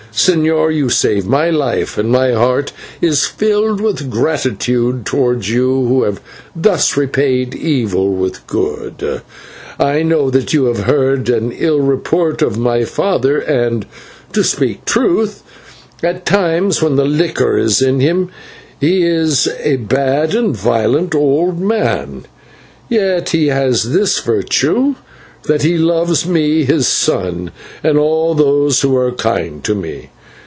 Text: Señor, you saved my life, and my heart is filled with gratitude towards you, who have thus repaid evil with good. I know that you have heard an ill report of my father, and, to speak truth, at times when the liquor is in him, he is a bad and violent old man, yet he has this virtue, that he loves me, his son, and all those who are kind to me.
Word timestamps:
Señor, 0.13 0.75
you 0.75 0.89
saved 0.89 1.25
my 1.25 1.49
life, 1.49 1.97
and 1.97 2.11
my 2.11 2.33
heart 2.33 2.73
is 2.99 3.25
filled 3.25 3.79
with 3.79 4.09
gratitude 4.11 5.05
towards 5.05 5.49
you, 5.49 5.85
who 5.87 6.03
have 6.03 6.19
thus 6.53 6.97
repaid 6.97 7.55
evil 7.55 8.13
with 8.13 8.45
good. 8.45 9.21
I 9.79 10.03
know 10.03 10.29
that 10.29 10.51
you 10.53 10.65
have 10.65 10.81
heard 10.83 11.29
an 11.29 11.53
ill 11.53 11.79
report 11.79 12.41
of 12.41 12.57
my 12.57 12.83
father, 12.83 13.37
and, 13.39 13.85
to 14.33 14.43
speak 14.43 14.83
truth, 14.83 15.43
at 16.03 16.25
times 16.25 16.81
when 16.83 16.97
the 16.97 17.05
liquor 17.05 17.57
is 17.57 17.81
in 17.81 18.01
him, 18.01 18.31
he 18.81 19.03
is 19.03 19.47
a 19.63 19.77
bad 19.77 20.35
and 20.35 20.53
violent 20.55 21.15
old 21.15 21.57
man, 21.57 22.25
yet 22.89 23.29
he 23.29 23.47
has 23.47 23.93
this 23.93 24.19
virtue, 24.19 24.93
that 25.45 25.63
he 25.63 25.75
loves 25.75 26.27
me, 26.27 26.63
his 26.65 26.87
son, 26.87 27.49
and 27.83 27.97
all 27.97 28.35
those 28.35 28.81
who 28.83 28.95
are 28.95 29.11
kind 29.13 29.63
to 29.63 29.73
me. 29.73 30.07